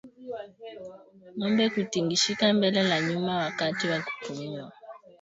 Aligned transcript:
Ngombe 1.35 1.63
kutingishika 1.73 2.45
mbele 2.57 2.83
na 2.83 2.99
nyuma 3.01 3.35
wakati 3.37 3.87
wa 3.87 3.99
kupumua 4.01 4.71